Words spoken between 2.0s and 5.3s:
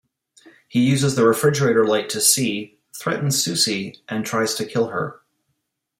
to see, threatens Susy, and tries to kill her.